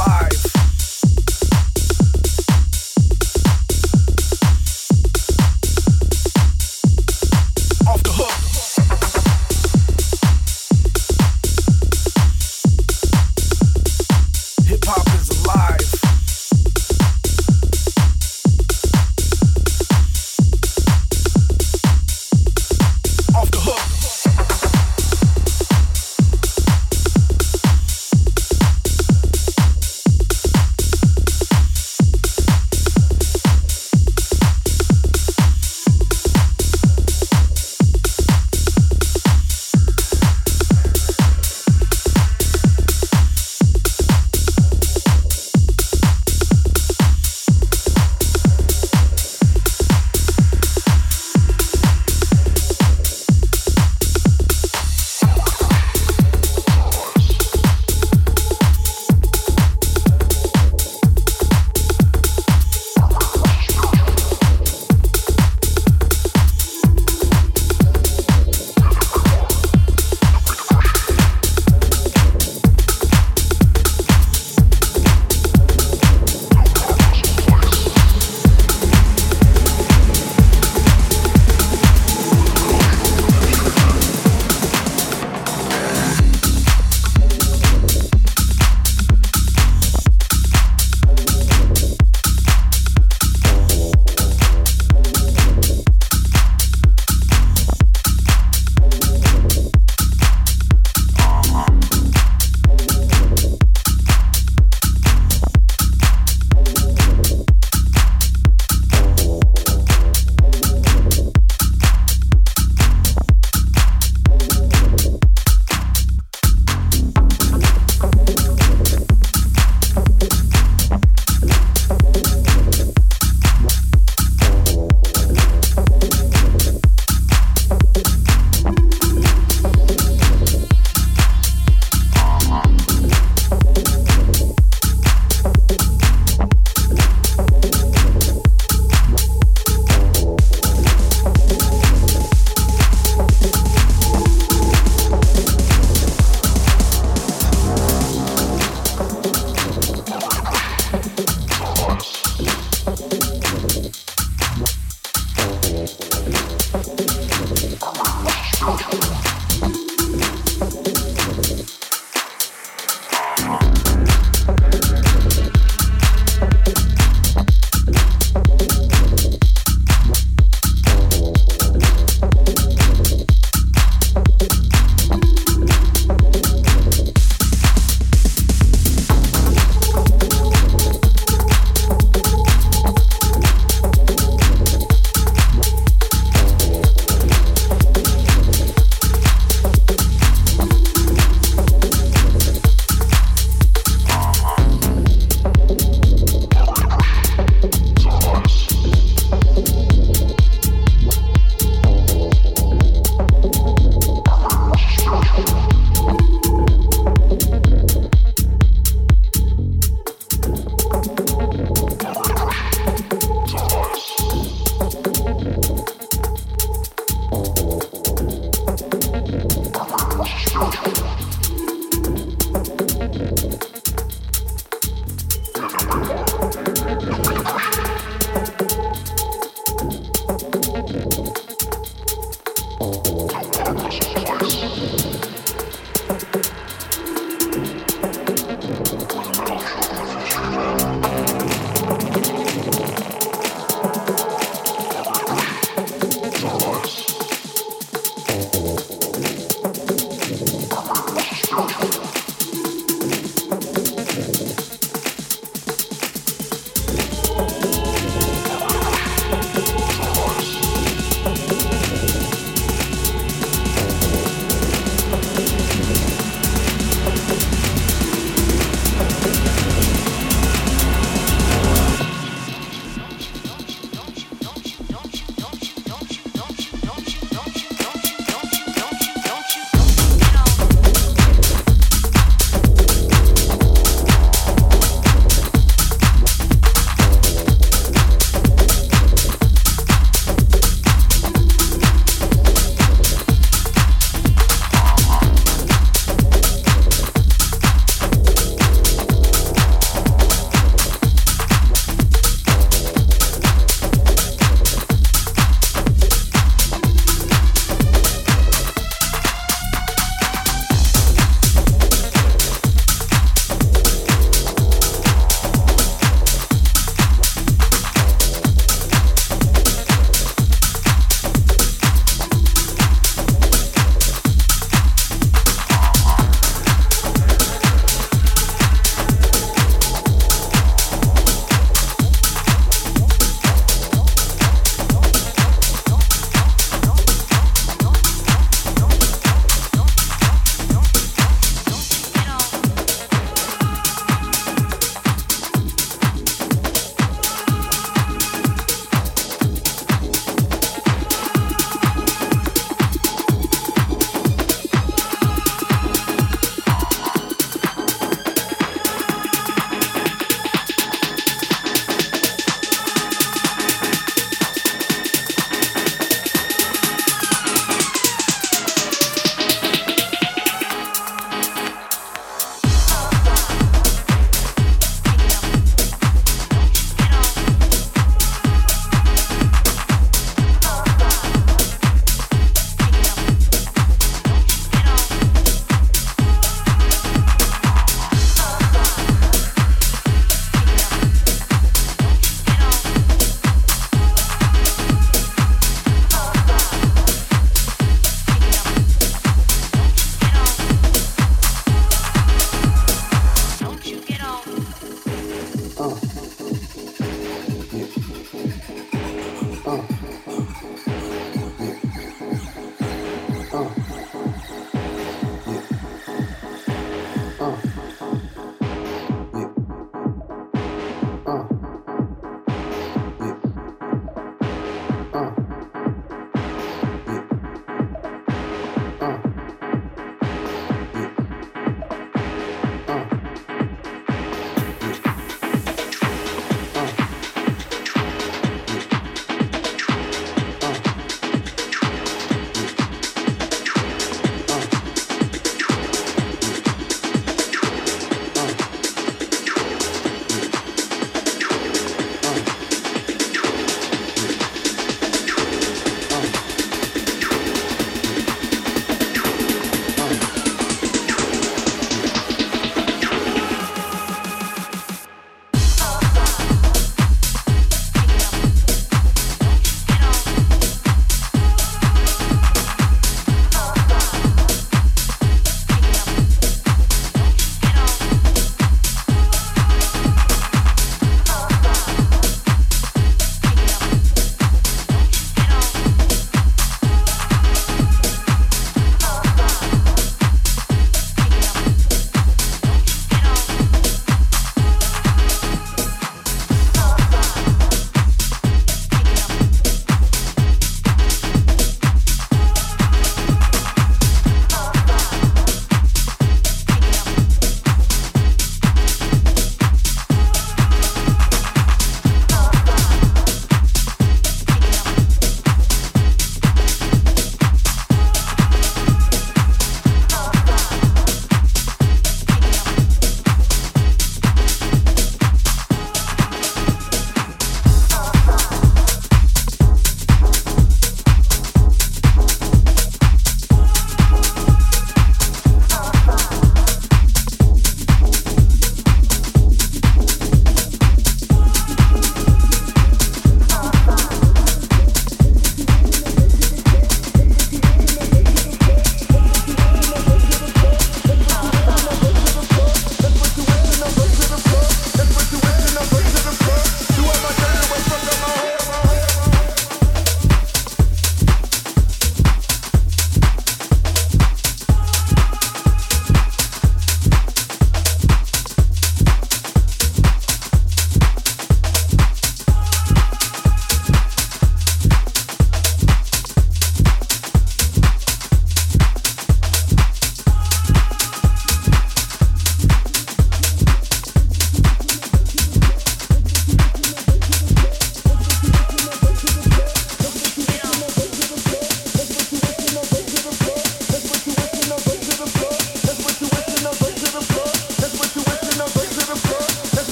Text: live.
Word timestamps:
live. 0.00 0.59